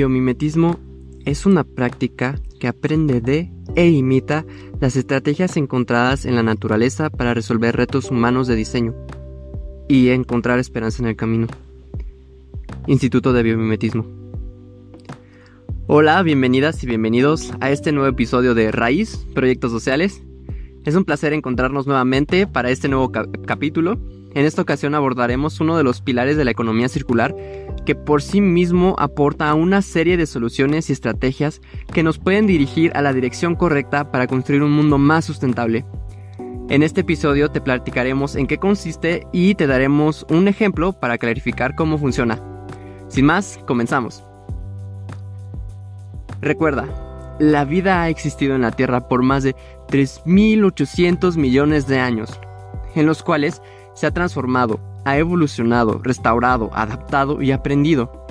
[0.00, 0.78] biomimetismo
[1.26, 4.46] es una práctica que aprende de e imita
[4.80, 8.94] las estrategias encontradas en la naturaleza para resolver retos humanos de diseño
[9.88, 11.48] y encontrar esperanza en el camino.
[12.86, 14.06] Instituto de Biomimetismo.
[15.86, 20.22] Hola, bienvenidas y bienvenidos a este nuevo episodio de Raíz, Proyectos Sociales.
[20.84, 23.98] Es un placer encontrarnos nuevamente para este nuevo capítulo.
[24.34, 27.36] En esta ocasión abordaremos uno de los pilares de la economía circular
[27.84, 31.60] que por sí mismo aporta una serie de soluciones y estrategias
[31.92, 35.84] que nos pueden dirigir a la dirección correcta para construir un mundo más sustentable.
[36.70, 41.74] En este episodio te platicaremos en qué consiste y te daremos un ejemplo para clarificar
[41.74, 42.40] cómo funciona.
[43.08, 44.24] Sin más, comenzamos.
[46.40, 47.09] Recuerda,
[47.40, 49.56] la vida ha existido en la Tierra por más de
[49.88, 52.38] 3.800 millones de años,
[52.94, 53.62] en los cuales
[53.94, 58.26] se ha transformado, ha evolucionado, restaurado, adaptado y aprendido.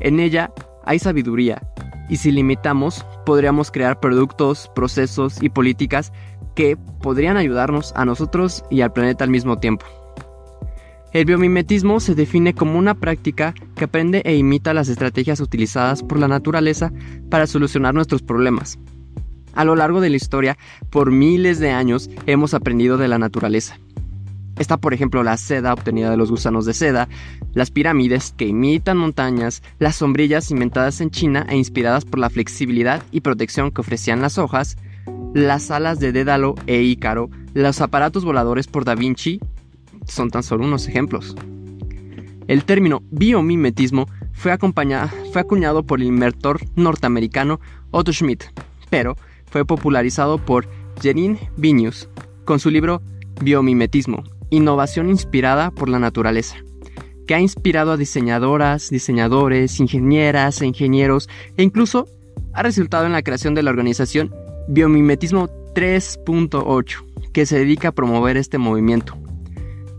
[0.00, 0.50] En ella
[0.84, 1.60] hay sabiduría,
[2.08, 6.10] y si limitamos, podríamos crear productos, procesos y políticas
[6.54, 9.84] que podrían ayudarnos a nosotros y al planeta al mismo tiempo.
[11.12, 16.18] El biomimetismo se define como una práctica que aprende e imita las estrategias utilizadas por
[16.18, 16.92] la naturaleza
[17.30, 18.78] para solucionar nuestros problemas.
[19.54, 20.58] A lo largo de la historia,
[20.90, 23.78] por miles de años, hemos aprendido de la naturaleza.
[24.58, 27.08] Está, por ejemplo, la seda obtenida de los gusanos de seda,
[27.54, 33.02] las pirámides que imitan montañas, las sombrillas inventadas en China e inspiradas por la flexibilidad
[33.12, 34.76] y protección que ofrecían las hojas,
[35.32, 39.40] las alas de Dédalo e Ícaro, los aparatos voladores por Da Vinci
[40.08, 41.36] son tan solo unos ejemplos.
[42.48, 44.56] El término biomimetismo fue,
[45.32, 48.44] fue acuñado por el inventor norteamericano Otto Schmidt,
[48.90, 49.16] pero
[49.50, 50.68] fue popularizado por
[51.00, 52.08] Jerin Vinius
[52.44, 53.02] con su libro
[53.42, 56.56] Biomimetismo, innovación inspirada por la naturaleza,
[57.26, 62.08] que ha inspirado a diseñadoras, diseñadores, ingenieras e ingenieros e incluso
[62.54, 64.34] ha resultado en la creación de la organización
[64.68, 69.16] Biomimetismo 3.8, que se dedica a promover este movimiento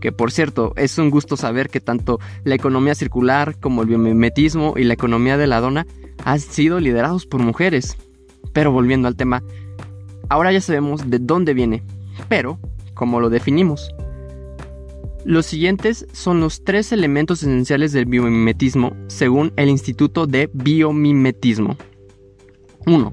[0.00, 4.74] que por cierto es un gusto saber que tanto la economía circular como el biomimetismo
[4.76, 5.86] y la economía de la dona
[6.24, 7.96] han sido liderados por mujeres.
[8.52, 9.42] Pero volviendo al tema,
[10.28, 11.82] ahora ya sabemos de dónde viene,
[12.28, 12.58] pero
[12.94, 13.90] cómo lo definimos.
[15.24, 21.76] Los siguientes son los tres elementos esenciales del biomimetismo según el Instituto de Biomimetismo.
[22.86, 23.12] 1.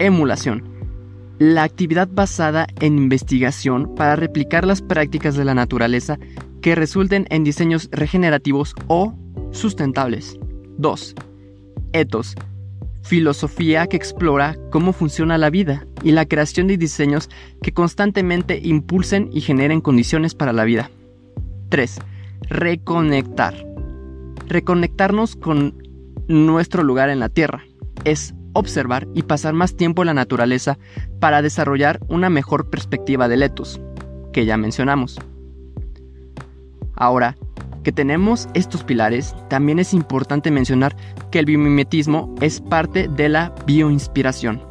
[0.00, 0.77] Emulación
[1.38, 6.18] la actividad basada en investigación para replicar las prácticas de la naturaleza
[6.60, 9.14] que resulten en diseños regenerativos o
[9.52, 10.38] sustentables.
[10.78, 11.14] 2.
[11.92, 12.34] Etos.
[13.02, 17.30] Filosofía que explora cómo funciona la vida y la creación de diseños
[17.62, 20.90] que constantemente impulsen y generen condiciones para la vida.
[21.70, 21.98] 3.
[22.48, 23.54] Reconectar.
[24.46, 25.82] Reconectarnos con
[26.26, 27.64] nuestro lugar en la Tierra.
[28.04, 30.78] Es observar y pasar más tiempo en la naturaleza
[31.20, 33.80] para desarrollar una mejor perspectiva del etos,
[34.32, 35.18] que ya mencionamos.
[36.94, 37.36] Ahora
[37.82, 40.94] que tenemos estos pilares, también es importante mencionar
[41.30, 44.62] que el biomimetismo es parte de la bioinspiración,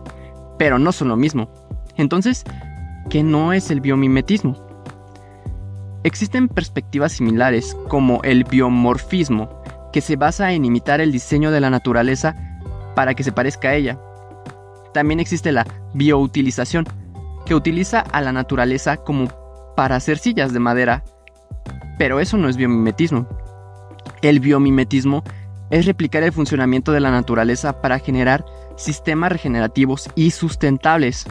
[0.60, 1.50] pero no son lo mismo.
[1.96, 2.44] Entonces,
[3.10, 4.56] ¿qué no es el biomimetismo?
[6.04, 9.50] Existen perspectivas similares como el biomorfismo,
[9.92, 12.36] que se basa en imitar el diseño de la naturaleza
[12.98, 14.00] para que se parezca a ella.
[14.92, 16.88] También existe la bioutilización,
[17.46, 19.28] que utiliza a la naturaleza como
[19.76, 21.04] para hacer sillas de madera.
[22.00, 23.28] Pero eso no es biomimetismo.
[24.24, 25.24] El biomimetismo
[25.70, 28.44] es replicar el funcionamiento de la naturaleza para generar
[28.78, 31.28] sistemas regenerativos y sustentables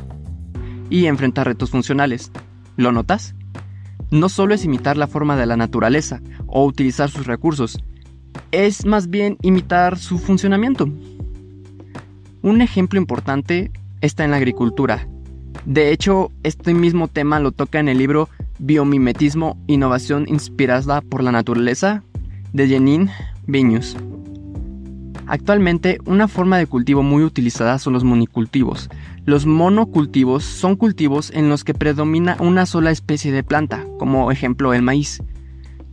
[0.89, 2.31] y enfrentar retos funcionales.
[2.77, 3.35] ¿Lo notas?
[4.13, 7.77] No solo es imitar la forma de la naturaleza o utilizar sus recursos,
[8.53, 10.89] es más bien imitar su funcionamiento.
[12.47, 15.09] Un ejemplo importante está en la agricultura.
[15.65, 18.29] De hecho, este mismo tema lo toca en el libro
[18.61, 22.05] Biomimetismo, Innovación Inspirada por la Naturaleza
[22.53, 23.11] de Jenin
[23.49, 23.97] Viñus.
[25.27, 28.91] Actualmente, una forma de cultivo muy utilizada son los monicultivos.
[29.25, 34.73] Los monocultivos son cultivos en los que predomina una sola especie de planta, como ejemplo
[34.73, 35.21] el maíz.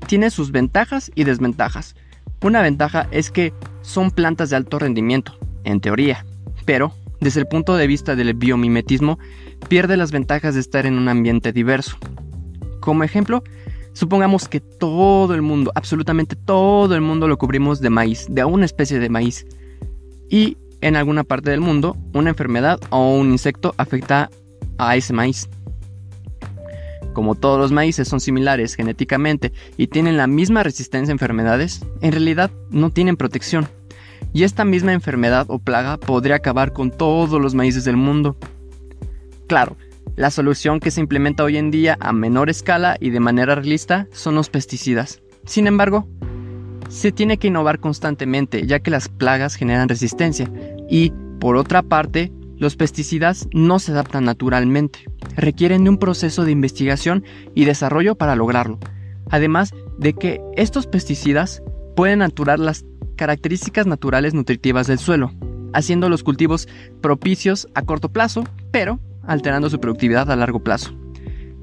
[0.05, 1.95] Tiene sus ventajas y desventajas.
[2.43, 6.23] Una ventaja es que son plantas de alto rendimiento, en teoría
[6.65, 9.19] pero, desde el punto de vista del biomimetismo,
[9.69, 11.97] pierde las ventajas de estar en un ambiente diverso.
[12.79, 13.43] Como ejemplo,
[13.93, 18.65] supongamos que todo el mundo, absolutamente todo el mundo lo cubrimos de maíz, de una
[18.65, 19.45] especie de maíz,
[20.29, 24.29] y en alguna parte del mundo una enfermedad o un insecto afecta
[24.77, 25.49] a ese maíz.
[27.13, 32.11] Como todos los maíces son similares genéticamente y tienen la misma resistencia a enfermedades, en
[32.11, 33.69] realidad no tienen protección
[34.31, 38.37] y esta misma enfermedad o plaga podría acabar con todos los maíces del mundo.
[39.47, 39.75] Claro,
[40.15, 44.07] la solución que se implementa hoy en día a menor escala y de manera realista
[44.11, 45.21] son los pesticidas.
[45.45, 46.07] Sin embargo,
[46.89, 50.51] se tiene que innovar constantemente ya que las plagas generan resistencia
[50.89, 54.99] y, por otra parte, los pesticidas no se adaptan naturalmente,
[55.35, 57.23] requieren de un proceso de investigación
[57.55, 58.79] y desarrollo para lograrlo,
[59.29, 61.63] además de que estos pesticidas
[61.95, 65.31] pueden alterar las características naturales nutritivas del suelo,
[65.73, 66.67] haciendo los cultivos
[67.01, 70.93] propicios a corto plazo, pero alterando su productividad a largo plazo,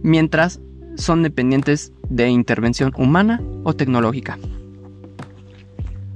[0.03, 0.61] mientras
[0.97, 4.39] son dependientes de intervención humana o tecnológica.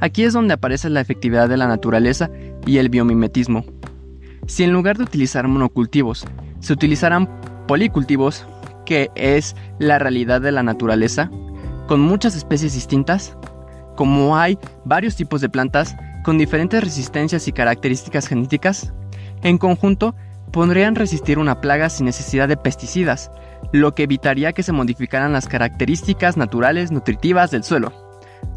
[0.01, 2.31] Aquí es donde aparece la efectividad de la naturaleza
[2.67, 3.65] y el biomimetismo.
[4.47, 6.27] Si en lugar de utilizar monocultivos,
[6.61, 7.29] se utilizaran
[7.67, 8.47] policultivos,
[8.85, 11.31] que es la realidad de la naturaleza,
[11.89, 13.37] con muchas especies distintas,
[13.97, 18.93] como hay varios tipos de plantas con diferentes resistencias y características genéticas,
[19.43, 20.15] en conjunto
[20.53, 23.31] podrían resistir una plaga sin necesidad de pesticidas,
[23.73, 27.93] lo que evitaría que se modificaran las características naturales nutritivas del suelo,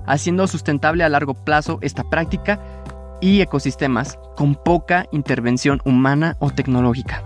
[0.05, 2.59] haciendo sustentable a largo plazo esta práctica
[3.19, 7.23] y ecosistemas con poca intervención humana o tecnológica.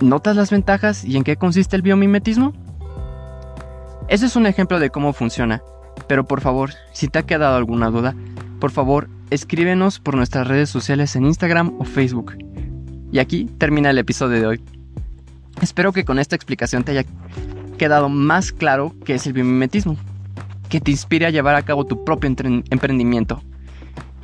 [0.00, 2.52] ¿Notas las ventajas y en qué consiste el biomimetismo?
[4.08, 5.62] Ese es un ejemplo de cómo funciona,
[6.08, 8.14] pero por favor, si te ha quedado alguna duda,
[8.58, 12.36] por favor, escríbenos por nuestras redes sociales en Instagram o Facebook.
[13.12, 14.64] Y aquí termina el episodio de hoy.
[15.60, 17.04] Espero que con esta explicación te haya
[17.78, 19.96] quedado más claro qué es el biomimetismo,
[20.68, 23.42] que te inspire a llevar a cabo tu propio emprendimiento.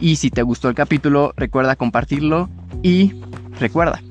[0.00, 2.48] Y si te gustó el capítulo, recuerda compartirlo
[2.82, 3.14] y
[3.60, 4.02] recuerda,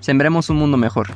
[0.00, 1.08] sembremos un mundo mejor.